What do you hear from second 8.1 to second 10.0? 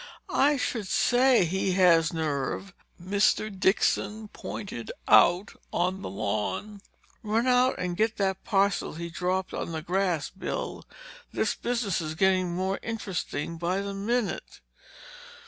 that parcel he dropped on the